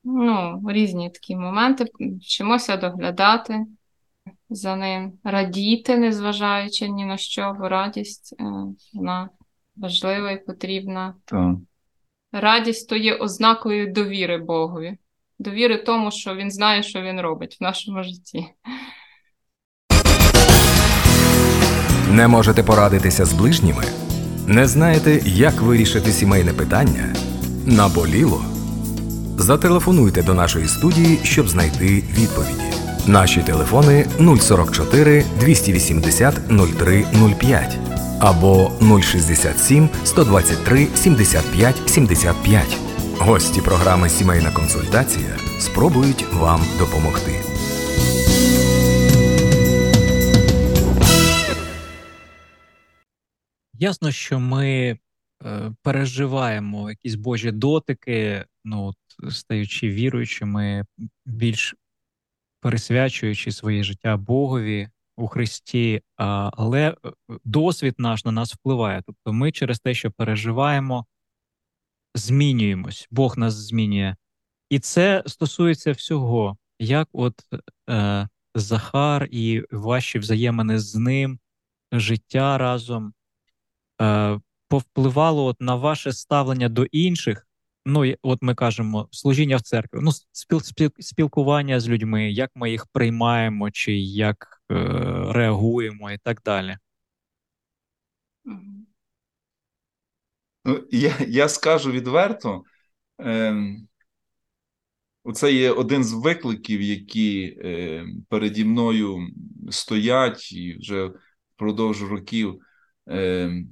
[0.03, 1.85] ну, різні такі моменти.
[2.21, 3.65] Вчимося доглядати
[4.49, 8.43] за ним, радіти, незважаючи ні на що, бо радість е,
[8.93, 9.29] вона
[9.75, 11.15] важлива і потрібна.
[11.25, 11.55] Так.
[12.31, 14.97] Радість то є ознакою довіри Богові,
[15.39, 18.45] довіри тому, що він знає, що він робить в нашому житті.
[22.11, 23.83] Не можете порадитися з ближніми?
[24.47, 27.15] Не знаєте, як вирішити сімейне питання?
[27.65, 28.52] Наболіло?
[29.37, 32.63] Зателефонуйте до нашої студії, щоб знайти відповіді.
[33.07, 34.05] Наші телефони
[34.39, 37.77] 044 280 0305
[38.19, 42.77] або 067 123 75 75.
[43.19, 47.31] Гості програми Сімейна консультація спробують вам допомогти.
[53.73, 54.67] Ясно, що ми
[55.45, 58.93] е, переживаємо якісь Божі дотики, ну,
[59.29, 60.85] стаючи віруючими,
[61.25, 61.75] більш
[62.61, 66.95] пересвячуючи своє життя Богові у Христі, але е,
[67.45, 69.01] досвід наш на нас впливає.
[69.05, 71.05] Тобто ми через те, що переживаємо,
[72.15, 74.15] змінюємось, Бог нас змінює.
[74.69, 77.41] І це стосується всього, як от
[77.89, 81.39] е, Захар і ваші взаємини з ним,
[81.91, 83.13] життя разом
[84.01, 87.47] е, повпливало от на ваше ставлення до інших.
[87.85, 92.71] Ну, от ми кажемо, служіння в церкві, ну, спіл, спіл, спілкування з людьми, як ми
[92.71, 94.75] їх приймаємо, чи як е,
[95.33, 96.77] реагуємо, і так далі.
[100.65, 102.63] Ну, я, я скажу відверто,
[103.19, 103.87] ем,
[105.23, 109.27] оце є один з викликів, які е, переді мною
[109.71, 111.11] стоять і вже
[111.55, 112.61] впродовж років.
[113.07, 113.69] Ем,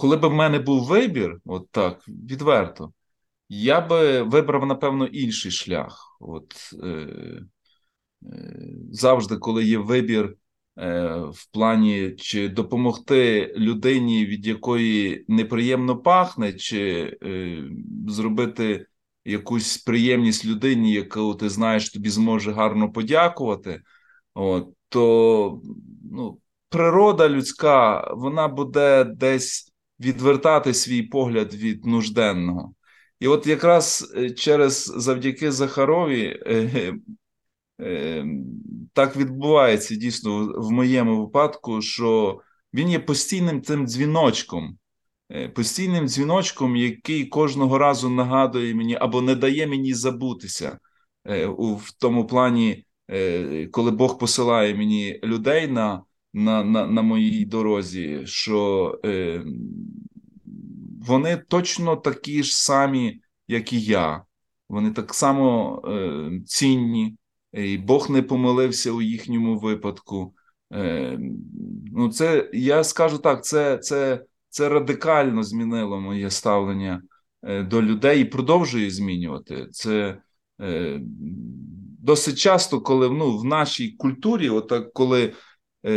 [0.00, 2.92] коли б в мене був вибір, от так, відверто,
[3.48, 6.16] я би вибрав, напевно, інший шлях.
[6.20, 7.42] От, е, е,
[8.92, 10.36] завжди, коли є вибір
[10.78, 17.62] е, в плані чи допомогти людині, від якої неприємно пахне, чи е,
[18.08, 18.86] зробити
[19.24, 23.82] якусь приємність людині, яку ти знаєш, тобі зможе гарно подякувати,
[24.34, 25.60] от, то
[26.12, 29.69] ну, природа людська, вона буде десь
[30.00, 32.74] відвертати свій погляд від нужденного.
[33.20, 36.94] І от якраз е, через завдяки Захарові е,
[37.80, 38.24] е,
[38.92, 42.40] так відбувається дійсно в- моєму випадку, що
[42.74, 44.78] він є постійним цим дзвіночком,
[45.32, 50.78] е, постійним дзвіночком, який кожного разу нагадує мені або не дає мені забутися
[51.24, 57.02] е, у, в тому плані, е, коли Бог посилає мені людей на, на, на, на
[57.02, 59.44] моїй дорозі, що е,
[61.06, 64.24] вони точно такі ж самі, як і я.
[64.68, 67.16] Вони так само е, цінні,
[67.52, 70.34] і Бог не помилився у їхньому випадку.
[70.72, 71.18] Е,
[71.92, 77.02] ну, це я скажу так: це, це, це радикально змінило моє ставлення
[77.42, 79.66] е, до людей і продовжує змінювати.
[79.72, 80.18] Це
[80.60, 81.00] е,
[82.02, 85.32] досить часто, коли ну, в нашій культурі, отак, коли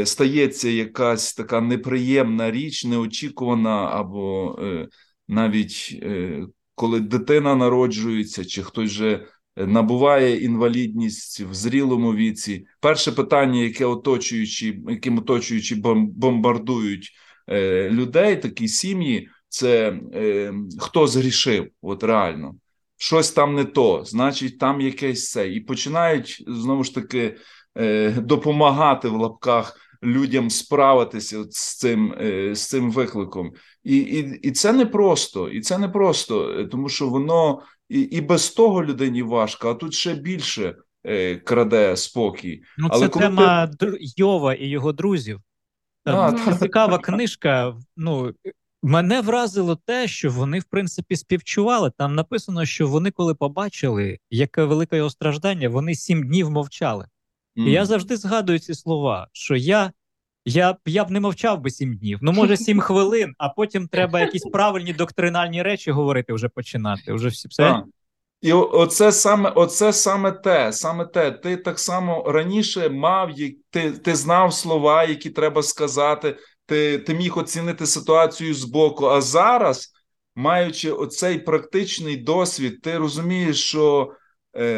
[0.06, 4.88] стається якась така неприємна річ, неочікувана, або е,
[5.28, 6.41] навіть е,
[6.76, 9.26] коли дитина народжується, чи хтось вже
[9.58, 12.65] набуває інвалідність в зрілому віці.
[12.80, 17.12] Перше питання, яке оточуючи, яким оточуючи бомбардують
[17.50, 22.56] е, людей, такі сім'ї, це е, хто згрішив, от реально.
[22.98, 25.50] Щось там не то, значить, там якесь це.
[25.50, 27.38] І починають знову ж таки е,
[28.18, 33.52] допомагати в лапках людям справитися з цим, е, з цим викликом.
[33.84, 38.02] І, і, і це не просто, і це не просто, е, тому що воно і,
[38.02, 42.62] і без того людині важко, а тут ще більше е, краде спокій.
[42.78, 45.40] Ну, Але це коли тема др- Йова і його друзів.
[46.06, 47.76] А, Е, та- Цікава книжка.
[47.98, 48.34] Ну,
[48.84, 51.92] мене вразило те, що вони, в принципі, співчували.
[51.98, 57.06] Там написано, що вони, коли побачили, яке велике його страждання, вони сім днів мовчали.
[57.56, 59.92] І я завжди згадую ці слова, що я,
[60.46, 64.20] я, я б не мовчав би сім днів, ну може сім хвилин, а потім треба
[64.20, 67.13] якісь правильні доктринальні речі говорити, вже починати.
[67.13, 67.63] Вже всі все.
[67.63, 67.84] Так.
[68.42, 71.32] І оце саме, оце саме те, саме те.
[71.32, 73.32] Ти так само раніше мав,
[73.70, 79.06] ти, ти знав слова, які треба сказати, ти, ти міг оцінити ситуацію збоку.
[79.06, 79.92] А зараз,
[80.36, 84.13] маючи оцей практичний досвід, ти розумієш, що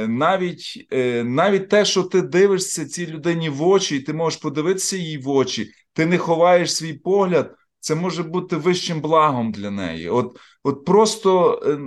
[0.07, 4.97] навіть, е, навіть те, що ти дивишся цій людині в очі, і ти можеш подивитися
[4.97, 7.55] їй в очі, ти не ховаєш свій погляд.
[7.79, 10.09] це може бути вищим благом для неї.
[10.09, 11.79] От, от просто, е,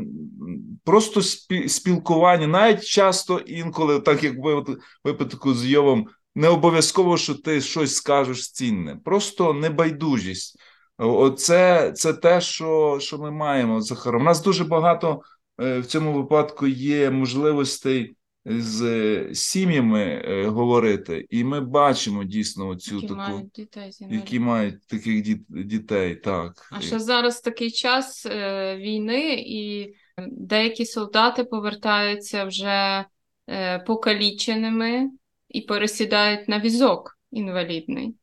[0.85, 1.23] просто
[1.69, 4.65] спілкування, навіть часто інколи, так як ви
[5.05, 10.59] випадку з Йовом, не обов'язково, що ти щось скажеш цінне, просто небайдужість.
[10.99, 14.23] Оце це те, що, що ми маємо з Захаром.
[14.23, 15.21] У нас дуже багато е,
[15.59, 18.17] в цьому випадку є можливостей
[18.49, 24.41] з е, сім'ями е, говорити, і ми бачимо дійсно цю які таку, мають дітей які
[24.41, 26.17] мають таких діт, дітей.
[26.17, 26.69] Так.
[26.73, 29.95] А ще зараз такий час е, війни, і
[30.29, 33.05] деякі солдати повертаються вже
[33.49, 35.11] е, покаліченими
[35.49, 38.15] і пересідають на візок інвалідний.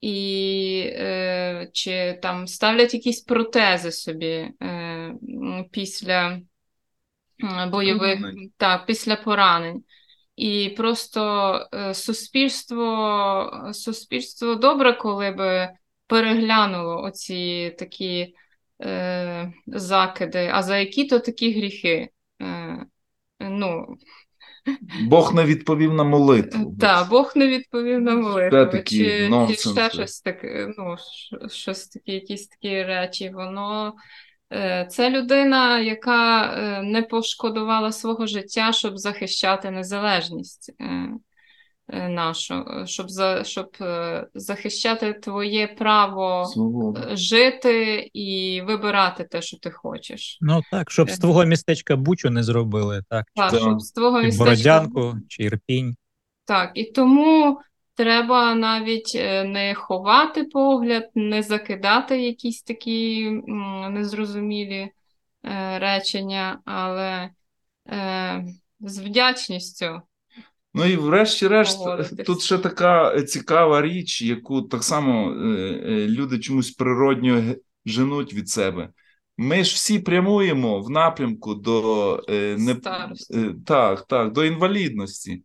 [0.00, 4.26] І е, чи там ставлять якісь протези собі
[4.62, 5.14] е,
[5.70, 6.40] після
[7.70, 8.20] бойових,
[8.56, 9.84] так, після поранень.
[10.36, 15.68] І просто е, суспільство, суспільство добре, коли би
[16.06, 18.34] переглянуло оці такі
[18.82, 22.08] е, закиди, а за які то такі гріхи.
[22.42, 22.86] Е,
[23.40, 23.96] ну,
[25.02, 26.76] Бог не відповів на молитву.
[26.80, 30.96] так, Бог не відповів на молитву, Це такі чи, чи ще щось таке, ну,
[31.48, 33.30] щось такі, якісь такі речі.
[33.34, 33.92] Воно е,
[34.90, 41.08] це людина, яка е, не пошкодувала свого життя, щоб захищати незалежність е,
[41.88, 47.08] е, нашу, е, щоб, за, щоб е, захищати твоє право Свобода.
[47.12, 50.38] е, жити і вибирати те, що ти хочеш.
[50.40, 53.26] Ну так, щоб з твого містечка Бучу не зробили, так.
[53.34, 55.96] Так, щоб з твого містечка Бородянку, чи Ірпінь.
[56.44, 57.58] Так, і тому
[57.94, 63.30] треба навіть е, не ховати погляд, не закидати якісь такі
[63.90, 64.90] незрозумілі
[65.44, 67.30] е, речення, але
[67.88, 68.44] е,
[68.80, 70.02] з вдячністю.
[70.74, 71.78] Ну і врешті-решт,
[72.26, 75.34] тут ще така цікава річ, яку так само
[75.88, 77.42] люди чомусь природньо
[77.86, 78.88] женуть від себе.
[79.36, 82.20] Ми ж всі прямуємо в напрямку до
[82.58, 82.74] не
[83.66, 85.42] так, так, до інвалідності.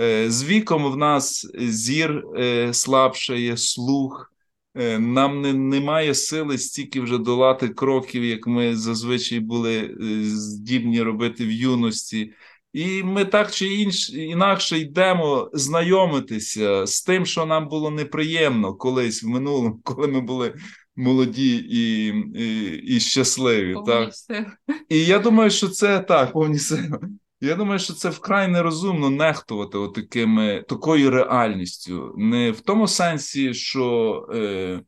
[0.00, 4.32] Е, З віком в нас зір е, слабшає, слух.
[4.74, 11.46] Е, Нам не, немає сили стільки вже долати кроків, як ми зазвичай були здібні робити
[11.46, 12.32] в юності.
[12.72, 19.22] І ми так чи інш, інакше йдемо знайомитися з тим, що нам було неприємно колись
[19.22, 20.54] в минулому, коли ми були
[20.96, 23.74] молоді і, і, і щасливі.
[23.74, 24.14] Повні Так?
[24.14, 24.46] сили.
[24.88, 26.98] І я думаю, що це так, повні сили.
[27.40, 32.14] Я думаю, що це вкрай нерозумно нехтувати отакими, такою реальністю.
[32.16, 34.80] Не в тому сенсі, що е,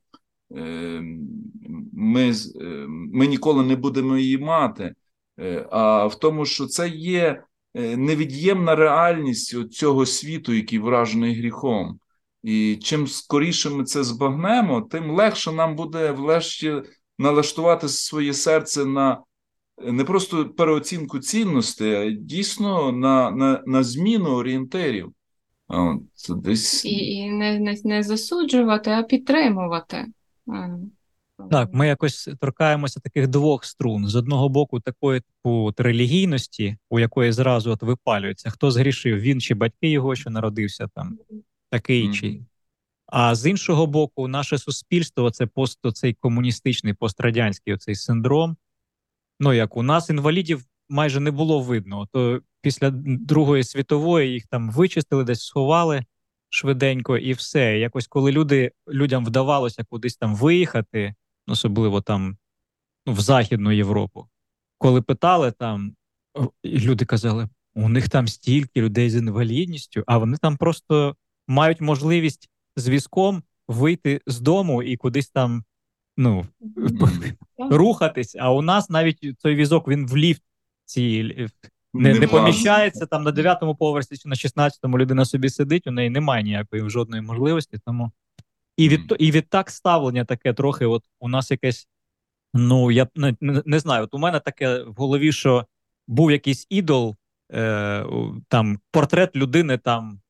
[0.56, 1.02] е,
[1.92, 4.94] ми, е, ми ніколи не будемо її мати,
[5.40, 7.42] е, а в тому, що це є
[7.74, 12.00] е, невід'ємна реальність цього світу, який вражений гріхом.
[12.42, 16.82] І чим скоріше ми це збагнемо, тим легше нам буде врешті
[17.18, 19.22] налаштувати своє серце на
[19.84, 25.12] не просто переоцінку цінностей, а дійсно на, на, на зміну орієнтирів.
[26.14, 30.06] Це десь І, і не, не, не засуджувати, а підтримувати.
[31.50, 34.08] Так, ми якось торкаємося таких двох струн.
[34.08, 39.40] З одного боку, такої типу от релігійності, у якої зразу от випалюється, хто згрішив, він
[39.40, 41.18] чи батьки його, що народився там,
[41.70, 42.14] такий Мгм.
[42.14, 42.40] чи.
[43.06, 48.56] А з іншого боку, наше суспільство це пост цей комуністичний пострадянський оцей синдром.
[49.40, 52.08] Ну, як у нас інвалідів майже не було видно.
[52.12, 56.04] То після Другої світової їх там вичистили, десь сховали
[56.48, 57.78] швиденько, і все.
[57.78, 61.14] Якось коли люди людям вдавалося кудись там виїхати,
[61.46, 62.36] особливо там
[63.06, 64.28] ну, в Західну Європу,
[64.78, 65.94] коли питали там,
[66.62, 71.16] і люди казали, у них там стільки людей з інвалідністю, а вони там просто
[71.48, 75.64] мають можливість з візком вийти з дому і кудись там
[76.20, 76.46] ну,
[77.58, 78.36] рухатись.
[78.38, 80.42] А у нас навіть той візок він в ліфт
[80.84, 81.36] ці
[81.94, 86.10] не, не поміщається там на 9-му поверсі чи на 16-му людина собі сидить, у неї
[86.10, 87.78] немає ніякої жодної можливості.
[87.86, 88.10] Тому
[88.76, 90.86] і від і відтак ставлення таке трохи.
[90.86, 91.88] От у нас якесь.
[92.54, 94.04] Ну я не, не, знаю.
[94.04, 95.66] От у мене таке в голові, що
[96.08, 97.16] був якийсь ідол,
[97.52, 98.04] е,
[98.48, 100.20] там портрет людини, там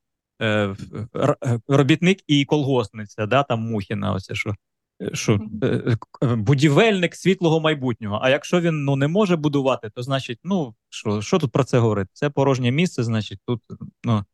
[0.41, 0.75] е,
[1.15, 4.55] е, робітник і колгоспниця, да, там Мухіна, оце що.
[5.01, 8.19] Е, Що е, е, будівельник світлого майбутнього.
[8.21, 11.79] А якщо він ну не може будувати, то значить, ну що, що тут про це
[11.79, 12.09] говорити?
[12.13, 13.61] Це порожнє місце, значить, тут
[14.03, 14.25] ну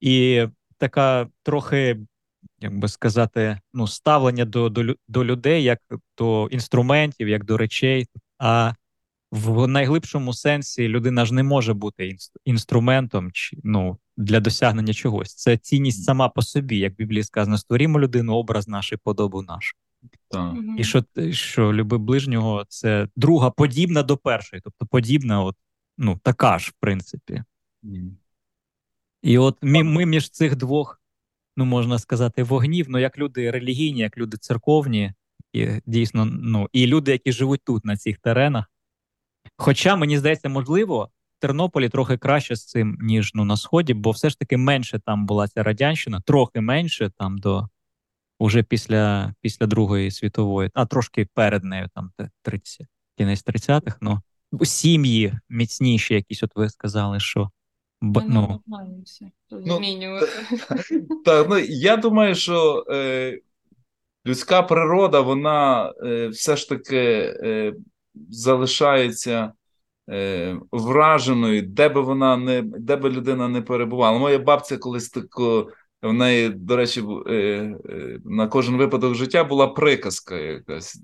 [0.00, 0.46] і
[0.78, 2.00] така трохи,
[2.60, 5.78] як би сказати, ну ставлення до, до, до людей як
[6.18, 8.06] до інструментів, як до речей.
[8.38, 8.72] А
[9.34, 15.34] в найглибшому сенсі людина ж не може бути інструментом чи ну для досягнення чогось.
[15.34, 19.42] Це цінність сама по собі, як в Біблії сказано, створімо людину, образ наш і подобу
[19.42, 19.74] нашу.
[20.34, 20.54] Так.
[20.78, 25.56] І що, що люби ближнього це друга подібна до першої, тобто подібна, от,
[25.98, 27.44] ну, така ж, в принципі.
[29.22, 31.00] І от ми, ми між цих двох,
[31.56, 35.12] ну можна сказати, вогнів, ну як люди релігійні, як люди церковні,
[35.52, 38.64] і дійсно, ну, і люди, які живуть тут, на цих теренах.
[39.56, 44.10] Хоча, мені здається, можливо, в Тернополі трохи краще з цим, ніж ну, на Сході, бо
[44.10, 47.68] все ж таки менше там була ця радянщина, трохи менше там до
[48.38, 52.86] уже після, після Другої світової, а трошки перед нею, там те 30,
[53.18, 54.20] кінець 30-х, ну,
[54.62, 57.50] сім'ї міцніші, якісь, от ви сказали, що
[58.00, 58.60] б, ну,
[59.50, 60.26] Ну, змінювати.
[61.24, 63.38] Так, ну я думаю, що е,
[64.26, 66.98] людська природа, вона е, все ж таки
[67.42, 67.74] е,
[68.30, 69.52] залишається
[70.10, 74.18] е, враженою, де би вона не де би людина не перебувала.
[74.18, 75.68] Моя бабця колись тако,
[76.08, 81.02] в неї, до речі, е, е, на кожен випадок життя була приказка якась.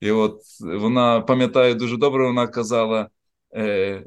[0.00, 3.08] І от вона пам'ятає дуже добре, вона казала.
[3.54, 4.04] Е,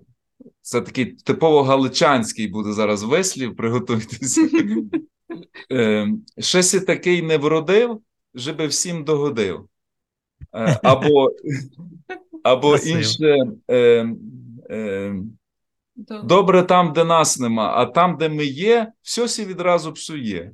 [0.62, 4.50] це такий типово галичанський буде зараз вислів, приготуйтеся.
[5.72, 6.08] Е,
[6.40, 8.02] Щось і такий не вродив,
[8.36, 9.68] жиби всім догодив.
[10.84, 11.32] Або,
[12.44, 13.38] або інше.
[13.68, 14.08] Е,
[14.70, 15.16] е,
[15.96, 16.28] Добре.
[16.28, 20.52] Добре там, де нас нема, а там, де ми є, все сі відразу псує.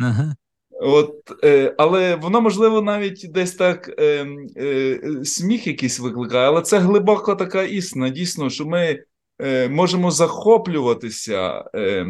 [0.00, 0.34] ага.
[0.80, 6.78] От, е, але воно, можливо, навіть десь так е, е, сміх якийсь викликає, але це
[6.78, 8.98] глибоко така істина, дійсно, що ми
[9.38, 12.06] е, можемо захоплюватися, е,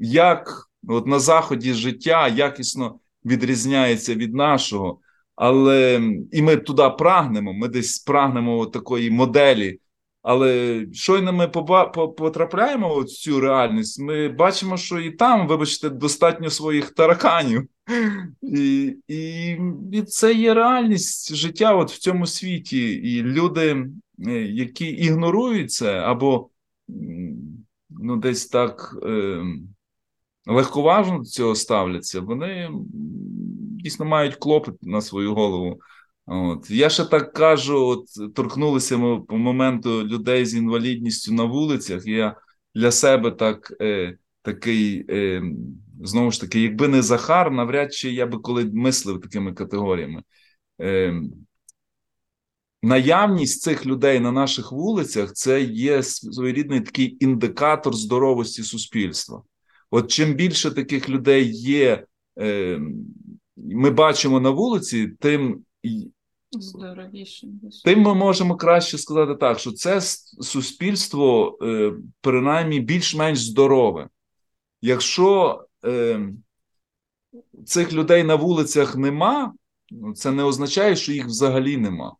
[0.00, 4.98] як от на заході життя якісно відрізняється від нашого,
[5.36, 6.00] але
[6.32, 9.78] і ми туди прагнемо, ми десь прагнемо от такої моделі.
[10.30, 16.50] Але щойно ми по- потрапляємо в цю реальність, ми бачимо, що і там, вибачте, достатньо
[16.50, 17.68] своїх тараканів.
[18.42, 19.50] І, і,
[19.92, 22.92] і це є реальність життя от в цьому світі.
[22.92, 23.86] І люди,
[24.26, 26.48] е, які ігнорують це, або
[27.90, 29.42] ну, десь так е,
[30.46, 32.70] легковажно до цього ставляться, вони
[33.82, 35.80] дійсно мають клопіт на свою голову.
[36.30, 36.70] От.
[36.70, 42.06] Я ще так кажу: от торкнулися ми по моменту людей з інвалідністю на вулицях.
[42.06, 42.36] Я
[42.74, 45.42] для себе так, е, такий, е,
[46.02, 50.22] знову ж таки, якби не Захар, навряд чи я би коли мислив такими категоріями.
[50.80, 51.22] Е,
[52.82, 59.42] наявність цих людей на наших вулицях це є своєрідний такий індикатор здоровості суспільства.
[59.90, 62.04] От чим більше таких людей є,
[62.40, 62.80] е,
[63.56, 65.64] ми бачимо на вулиці, тим
[66.52, 67.46] Здоровіше.
[67.84, 70.00] Тим ми можемо краще сказати так, що це
[70.40, 74.08] суспільство, е, принаймні, більш-менш здорове.
[74.82, 76.20] Якщо е,
[77.66, 79.54] цих людей на вулицях нема,
[79.90, 82.16] ну, це не означає, що їх взагалі нема.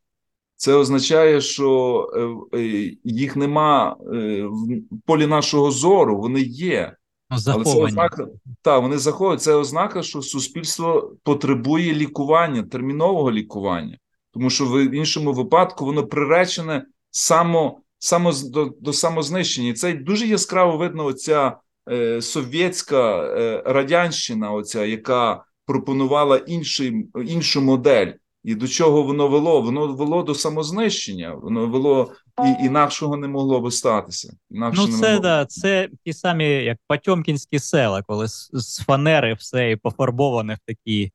[0.56, 2.10] Це означає, що
[2.54, 6.96] е, їх нема е, в полі нашого зору, вони є.
[7.30, 8.26] Ну, Але це ознака,
[8.62, 9.42] так, вони заходять.
[9.42, 13.98] Це ознака, що суспільство потребує лікування, термінового лікування,
[14.38, 19.68] тому що в іншому випадку воно приречене само, само до, до самознищення.
[19.68, 21.04] І це дуже яскраво видно.
[21.04, 21.56] Оця
[21.90, 28.12] е, совєтська е, радянщина, оця, яка пропонувала інший, іншу модель.
[28.44, 29.62] І до чого воно вело?
[29.62, 32.12] Воно вело до самознищення, воно вело
[32.44, 34.36] і інакшого не могло би статися.
[34.50, 35.20] Інакше Ну, не це могло.
[35.22, 40.58] да, це ті самі, як Потьомкінські села, коли з, з фанери все і пофарбоване в
[40.66, 41.12] такі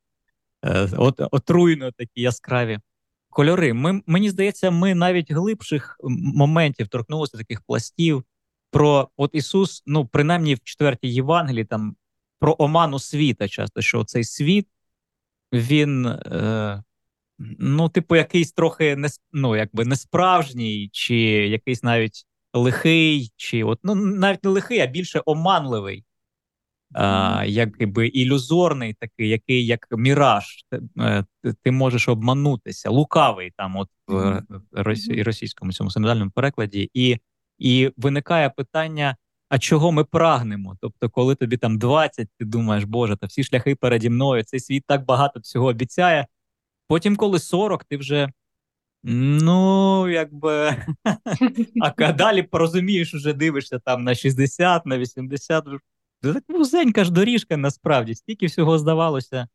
[0.64, 2.78] е, от, отруйно такі яскраві
[3.34, 3.72] кольори.
[3.72, 5.96] Ми, мені здається, ми навіть глибших
[6.34, 8.24] моментів торкнулися таких пластів.
[8.70, 11.96] Про от Ісус, ну принаймні в четвертій Євангелії, там
[12.40, 14.68] про оману світа, часто що цей світ
[15.52, 16.06] він.
[16.06, 16.82] Е,
[17.58, 21.16] Ну, типу, якийсь трохи не, ну, якби несправжній, чи
[21.48, 26.04] якийсь навіть лихий, чи от, ну, навіть не лихий, а більше оманливий,
[26.94, 30.64] а, якби ілюзорний такий, який як міраж.
[30.70, 30.80] Ти,
[31.66, 34.42] е, можеш обманутися, лукавий там, от в
[34.72, 37.18] росі- російському цьому синодальному перекладі, і,
[37.58, 39.16] і виникає питання.
[39.48, 40.76] А чого ми прагнемо?
[40.80, 44.84] Тобто, коли тобі там 20, ти думаєш, Боже, та всі шляхи переді мною, цей світ
[44.86, 46.26] так багато всього обіцяє.
[46.88, 48.28] Потім, коли 40, ти вже
[49.04, 50.76] ну, якби.
[51.98, 55.64] А далі порозумієш, вже дивишся там на 60, на 80.
[56.24, 59.48] Це так вузенька ж доріжка насправді, стільки всього здавалося.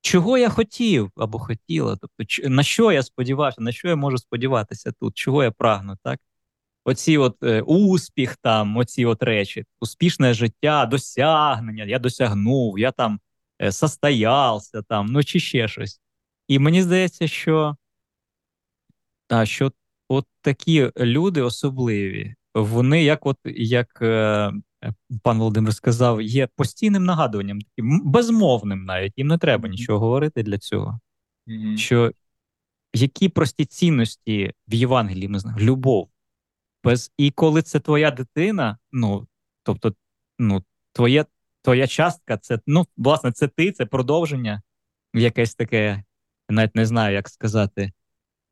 [0.00, 1.96] Чого я хотів або хотіла?
[1.96, 6.20] Тобто, на що я сподівався, на що я можу сподіватися тут, чого я прагну, так?
[6.84, 13.20] Оці от е, успіх, там, оці от речі, успішне життя, досягнення, я досягнув, я там
[13.62, 16.00] е, состоявся, там, ну чи ще щось.
[16.48, 17.76] І мені здається, що,
[19.28, 19.72] а, що
[20.08, 24.52] от такі люди особливі, вони, як от як е,
[25.22, 29.12] пан Володимир сказав, є постійним нагадуванням, таким безмовним навіть.
[29.16, 31.00] Їм не треба нічого говорити для цього.
[31.46, 31.78] Мгм.
[31.78, 32.12] Що
[32.94, 35.64] які прості цінності в Євангелії ми знаємо?
[35.64, 36.08] Любов.
[36.84, 37.12] Без...
[37.16, 39.26] І коли це твоя дитина, ну
[39.62, 39.94] тобто,
[40.38, 41.24] ну, твоє,
[41.62, 44.62] твоя частка, це ну, власне, це ти, це продовження,
[45.14, 46.04] якесь таке,
[46.48, 47.92] навіть не знаю, як сказати.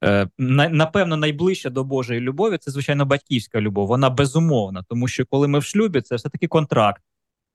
[0.04, 3.88] Е, на- напевно, найближче до Божої любові це, звичайно, батьківська любов.
[3.88, 7.02] Вона безумовна, тому що коли ми в шлюбі, це все-таки контракт.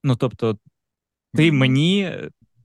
[0.04, 0.58] Ну, тобто,
[1.34, 2.12] ти мені,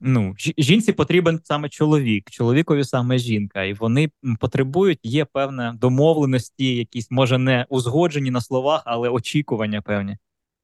[0.01, 4.09] ну, жінці потрібен саме чоловік, чоловікові саме жінка, і вони
[4.39, 10.17] потребують, є певне домовленості, якісь, може, не узгоджені на словах, але очікування певні.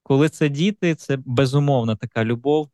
[0.03, 2.69] Коли це діти, це безумовна така любов.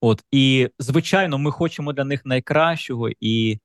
[0.00, 3.58] От, і, звичайно, ми хочемо для них найкращого і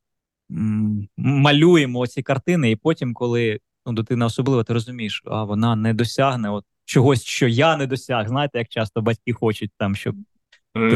[1.17, 6.49] малюємо ці картини, і потім, коли ну, дитина особливо, ти розумієш, а вона не досягне
[6.49, 8.27] от чогось, що я не досяг.
[8.27, 10.15] Знаєте, як часто батьки хочуть там, щоб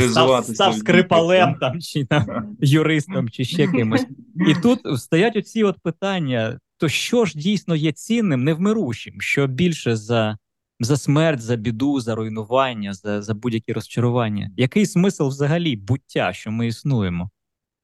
[0.10, 4.06] став, став скрипалем там, чи там юристом, чи ще кимось.
[4.48, 9.96] І тут стоять оці от питання: то що ж дійсно є цінним, невмирущим, що більше
[9.96, 10.38] за,
[10.80, 14.52] за смерть, за біду, за руйнування, за, за будь-які розчарування?
[14.58, 17.30] Який смисл взагалі буття, що ми існуємо?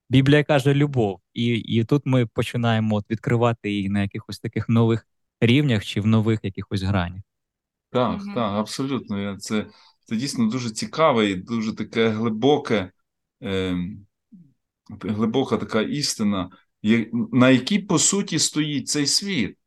[0.10, 5.08] Біблія каже любов, і, і тут ми починаємо от відкривати її на якихось таких нових
[5.42, 7.22] рівнях чи в нових якихось гранях.
[7.92, 8.36] Так, Мгм.
[8.36, 9.38] так, абсолютно.
[9.38, 9.66] Це,
[10.06, 12.92] це дійсно дуже цікаве і дуже таке глибоке,
[13.42, 14.06] ем,
[15.02, 16.50] глибока така істина,
[17.32, 19.58] на якій по суті стоїть цей світ,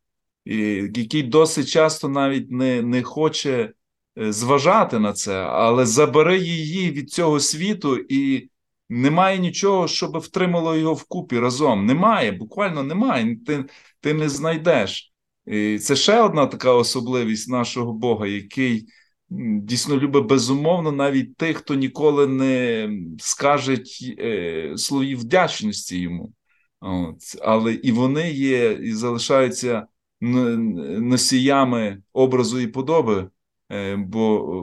[0.45, 0.57] і
[0.95, 3.72] який досить часто навіть не, не хоче
[4.18, 8.51] е, зважати на це, але забере її від цього світу, і
[8.91, 11.86] немає нічого, щоб втримало його вкупі разом.
[11.86, 13.36] Немає, буквально немає.
[13.47, 13.64] Ти,
[14.01, 15.12] ти не знайдеш.
[15.47, 18.86] І це ще одна така особливість нашого Бога, який
[19.30, 23.78] дійсно любить безумовно навіть тих, хто ніколи не скаже
[24.18, 26.32] е, словів вдячності йому.
[26.80, 27.16] От.
[27.43, 29.86] Але і вони є, і залишаються
[30.20, 33.30] носіями образу і подоби
[33.72, 33.97] е,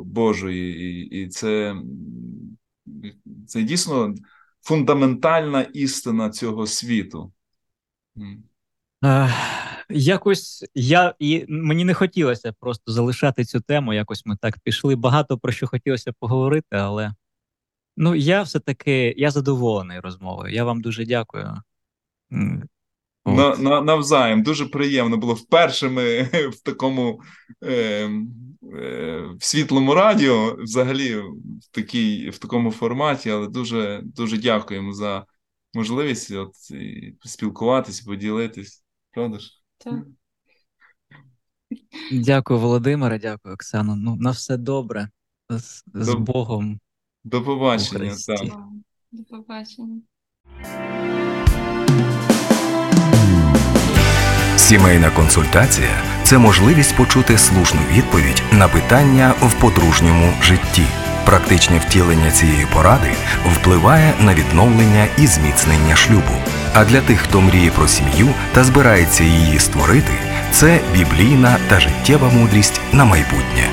[0.06, 1.06] Божої.
[1.06, 1.76] І, це,
[3.48, 4.16] це дійсно
[4.62, 7.32] фундаментальна істина цього світу.
[9.04, 9.30] Е,
[9.90, 13.94] якось я і мені не хотілося просто залишати цю тему.
[13.94, 14.96] Якось ми так пішли.
[14.96, 17.14] Багато про що хотілося поговорити, але
[17.98, 20.54] ну я все-таки я задоволений розмовою.
[20.54, 21.62] Я вам дуже дякую.
[23.36, 26.22] На, на, навзаєм дуже приємно було вперше ми
[26.54, 27.22] в такому
[27.64, 28.10] е, е,
[29.40, 31.32] в світлому радіо, взагалі в,
[31.72, 35.26] такій, в такому форматі, але дуже, дуже дякуємо за
[35.74, 38.84] можливість от, і спілкуватися, поділитись.
[39.12, 39.52] Правда ж?
[39.78, 40.04] Так.
[42.12, 43.96] Дякую, Володимире, дякую, Оксано.
[43.96, 45.10] Ну, на все добре.
[45.50, 46.80] З, з Богом.
[47.24, 48.16] До побачення.
[48.28, 48.58] Так.
[49.12, 50.02] До побачення.
[54.68, 55.90] Сімейна консультація
[56.24, 60.84] це можливість почути слушну відповідь на питання в подружньому житті.
[61.26, 63.12] Практичне втілення цієї поради
[63.54, 66.34] впливає на відновлення і зміцнення шлюбу.
[66.74, 70.14] А для тих, хто мріє про сім'ю та збирається її створити,
[70.52, 73.70] це біблійна та життєва мудрість на майбутнє.